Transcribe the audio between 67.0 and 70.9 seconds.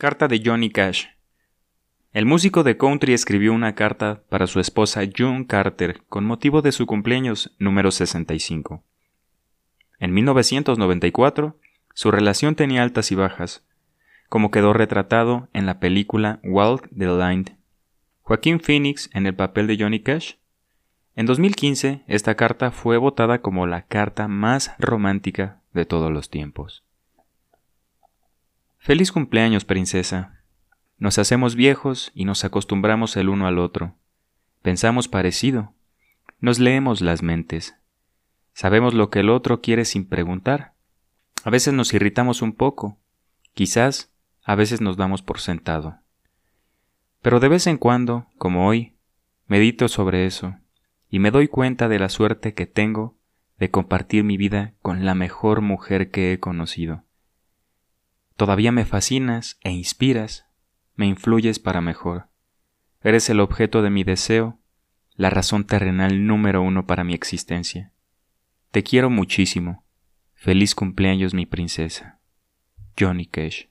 mi existencia. Te quiero muchísimo. Feliz